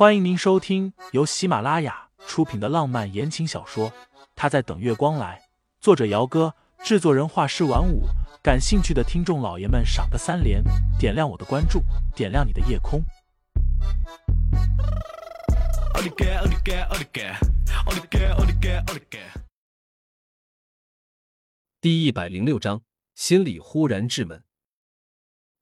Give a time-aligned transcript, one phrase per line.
[0.00, 3.90] 欢迎您收听由喜马拉雅出品的浪漫言情小说
[4.34, 5.38] 《他在等月光来》，
[5.78, 8.04] 作者：姚哥，制作人：画师晚舞。
[8.42, 10.64] 感兴趣的听众老爷们，赏个三连，
[10.98, 11.82] 点亮我的关注，
[12.16, 13.04] 点亮你的夜空。
[21.78, 22.80] 第一百零六章，
[23.14, 24.42] 心里忽然稚闷。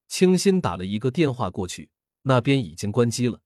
[0.07, 1.91] 清新打了一个电话过去，
[2.23, 3.41] 那边已经关机了。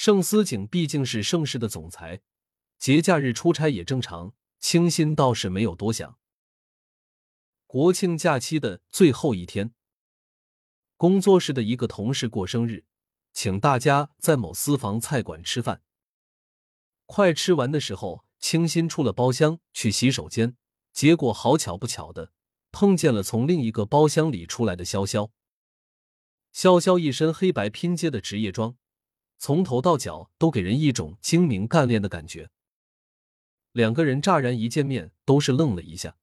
[0.00, 2.20] 盛思景毕竟是盛世的总裁，
[2.78, 4.32] 节假日出差也正常。
[4.60, 6.16] 清新倒是没有多想。
[7.66, 9.74] 国庆假期的最后一天，
[10.96, 12.84] 工作室的一个同事过生日，
[13.32, 15.82] 请大家在某私房菜馆吃饭。
[17.06, 20.56] 快吃完的时候，清新出了包厢去洗手间，
[20.92, 22.30] 结果好巧不巧的
[22.70, 25.30] 碰见了从另一个包厢里出来的潇潇。
[26.54, 28.76] 潇潇一身黑白拼接的职业装。
[29.38, 32.50] 从头到脚都给人一种精明干练的感觉。
[33.72, 36.16] 两个人乍然一见面，都是愣了一下。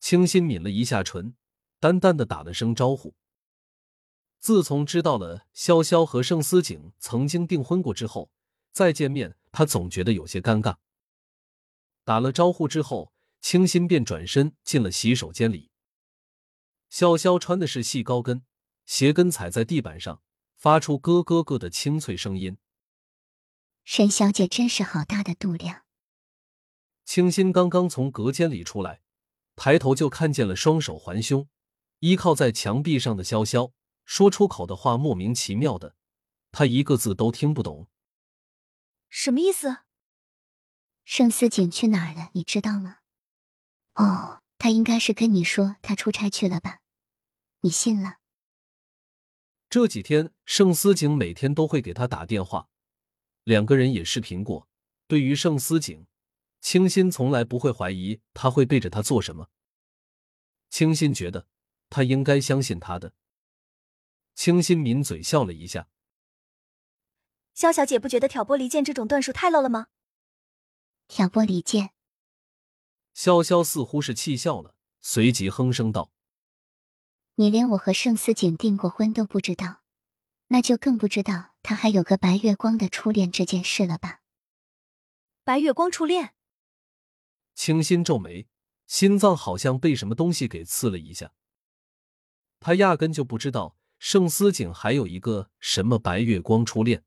[0.00, 1.36] 清新抿了一下唇，
[1.78, 3.14] 淡淡的打了声招呼。
[4.38, 8.30] 自从知道了潇潇和盛思景曾经订婚过之后，
[8.72, 10.76] 再见面，他总觉得有些尴尬。
[12.04, 15.70] 打了招呼之后，清新便转身进了洗手间里。
[16.90, 18.42] 潇潇穿的是细高跟，
[18.86, 20.22] 鞋跟踩在地板上。
[20.60, 22.58] 发出咯咯咯的清脆声音。
[23.82, 25.86] 沈小姐真是好大的肚量。
[27.06, 29.00] 清新刚刚从隔间里出来，
[29.56, 31.48] 抬头就看见了双手环胸、
[32.00, 33.72] 依靠在墙壁上的潇潇，
[34.04, 35.96] 说出口的话莫名其妙的，
[36.52, 37.88] 他一个字都听不懂。
[39.08, 39.78] 什么意思？
[41.06, 42.28] 盛思景去哪儿了？
[42.34, 42.98] 你知道吗？
[43.94, 46.80] 哦，他应该是跟你说他出差去了吧？
[47.62, 48.18] 你信了？
[49.70, 52.68] 这几天，盛思景每天都会给他打电话，
[53.44, 54.68] 两个人也视频过。
[55.06, 56.08] 对于盛思景，
[56.60, 59.48] 清新从来不会怀疑他会背着他做什么。
[60.70, 61.46] 清新觉得
[61.88, 63.14] 他应该相信他的。
[64.34, 65.88] 清新抿嘴笑了一下。
[67.54, 69.86] 萧小姐不觉得挑拨离间这种段数太 low 了吗？
[71.06, 71.90] 挑拨离间。
[73.14, 76.10] 潇潇似乎是气笑了，随即哼声道。
[77.36, 79.80] 你连我和盛思景订过婚都不知道，
[80.48, 84.20] 那就更不知道他还有个白月光的初恋这件事了吧？
[85.44, 86.34] 白月光初恋？
[87.54, 88.46] 清新皱眉，
[88.86, 91.32] 心脏好像被什么东西给刺了一下。
[92.58, 97.04] 他压根就不知道盛思景还有一个什么白月光初恋。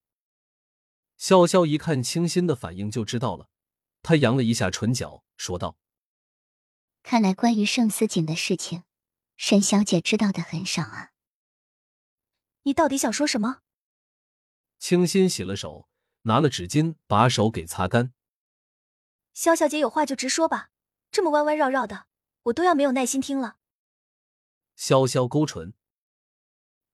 [1.16, 3.50] 笑笑一看清新的反应就知道了，
[4.02, 5.78] 他扬了一下唇角，说道
[7.04, 8.84] ：“看来关于盛思景的事情。”
[9.36, 11.12] 沈小姐知道的很少啊，
[12.64, 13.62] 你到底想说什么？
[14.80, 15.88] 清新洗了手，
[16.24, 18.14] 拿了纸巾把手给擦干。
[19.34, 20.70] 萧小姐有话就直说吧，
[21.12, 22.08] 这么弯弯绕绕的，
[22.44, 23.58] 我都要没有耐心听了。
[24.78, 25.74] 潇潇勾唇，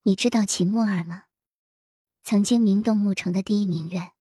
[0.04, 1.26] 你知道秦墨儿吗？
[2.24, 4.12] 曾经名动牧城的第一名媛，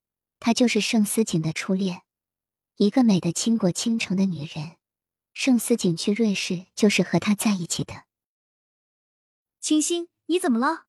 [0.41, 2.03] 她就是盛思景的初恋，
[2.77, 4.77] 一个美的倾国倾城的女人。
[5.35, 8.08] 盛思景去瑞士就是和她在一起的。
[9.69, 10.87] 清新，你怎么了？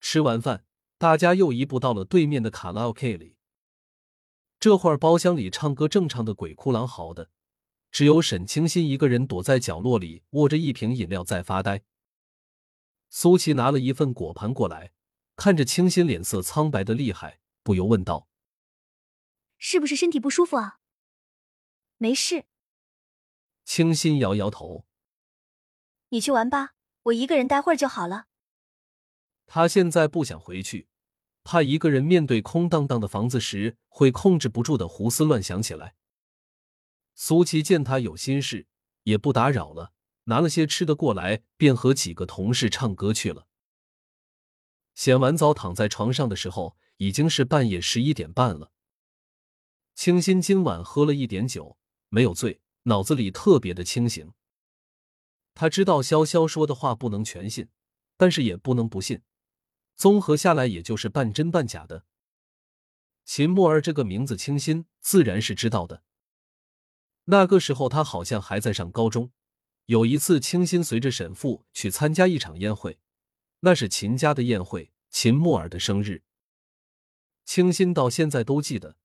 [0.00, 0.66] 吃完饭，
[0.98, 3.36] 大家又移步到了对面的卡拉 OK 里。
[4.58, 7.30] 这会儿包厢里唱歌正唱的鬼哭狼嚎的，
[7.92, 11.84] 只有沈清新一个人躲在角落里，握着一瓶饮料在发呆。
[13.10, 14.92] 苏琪拿了一份果盘过来，
[15.36, 18.26] 看着清新脸色苍白的厉害，不由问道
[19.56, 20.80] ：“是不是身体不舒服啊
[21.98, 22.46] ？”“没事。”
[23.64, 24.84] 清新摇摇头
[26.10, 28.26] ：“你去玩吧。”我一个人待会儿就好了。
[29.46, 30.88] 他现在不想回去，
[31.42, 35.94] 怕一个人面对空荡荡的房子时会控制不住的胡思乱想起来。
[37.14, 38.66] 苏琪见他有心事，
[39.02, 39.92] 也不打扰了，
[40.24, 43.46] 拿了些吃的过来，便和几个同事唱歌去了。
[44.94, 48.70] 洗完澡躺在床上的时候，已经是半夜十一点半了。
[49.94, 51.76] 清新今晚喝了一点酒，
[52.08, 54.32] 没有醉，脑子里特别的清醒。
[55.54, 57.68] 他知道潇潇说的话不能全信，
[58.16, 59.22] 但是也不能不信。
[59.94, 62.04] 综合下来，也就是半真半假的。
[63.24, 66.02] 秦墨儿这个名字，清新自然是知道的。
[67.26, 69.30] 那个时候他好像还在上高中。
[69.86, 72.98] 有一次，清新随着沈父去参加一场宴会，
[73.60, 76.22] 那是秦家的宴会，秦墨儿的生日。
[77.44, 78.96] 清新到现在都记得，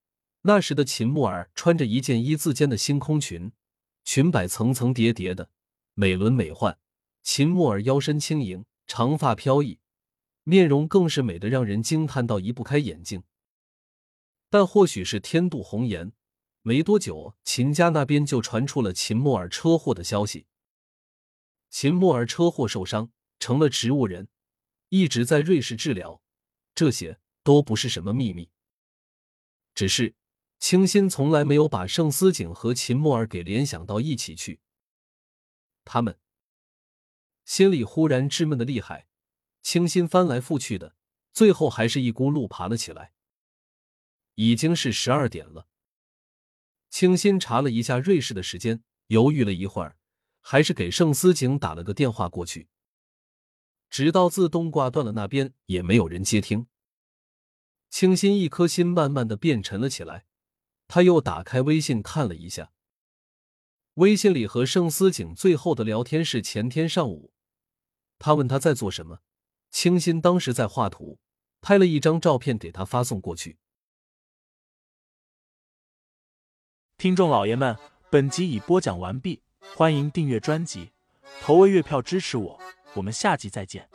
[0.41, 3.51] 那时的秦墨儿穿着一件一字肩的星空裙，
[4.03, 5.49] 裙摆层层叠叠的。
[5.99, 6.77] 美轮美奂，
[7.23, 9.79] 秦墨儿腰身轻盈，长发飘逸，
[10.43, 13.23] 面容更是美得让人惊叹到移不开眼睛。
[14.51, 16.11] 但或许是天妒红颜，
[16.61, 20.45] 没多久，秦家那边就传出了秦墨儿车祸的消息。
[21.71, 23.09] 秦墨儿车祸受伤，
[23.39, 24.27] 成了植物人，
[24.89, 26.21] 一直在瑞士治疗，
[26.75, 28.51] 这些都不是什么秘密。
[29.73, 30.13] 只是
[30.59, 34.59] 清新从来没有把盛思景和秦墨儿给联想到一起去，
[35.87, 36.19] 他们
[37.45, 39.07] 心里忽然郁闷的厉害。
[39.63, 40.95] 清新翻来覆去的，
[41.33, 43.13] 最后还是一咕噜爬了起来。
[44.35, 45.67] 已经是十二点了。
[46.89, 49.97] 清新查了一下瑞士的时间，犹豫了一会儿，
[50.41, 52.69] 还是给盛思景打了个电话过去。
[53.89, 56.67] 直到自动挂断了，那边也没有人接听。
[57.89, 60.25] 清新一颗心慢慢的变沉了起来。
[60.87, 62.71] 他又打开微信看了一下，
[63.97, 67.33] 微信里和盛思景最后的聊天是前天上午，
[68.19, 69.21] 他问他在做什么，
[69.71, 71.17] 清新当时在画图，
[71.61, 73.57] 拍了一张照片给他发送过去。
[76.95, 77.75] 听众老爷们，
[78.11, 79.41] 本集已播讲完毕，
[79.75, 80.91] 欢迎订阅专辑，
[81.41, 82.59] 投喂月票支持我，
[82.93, 83.89] 我们下集再见。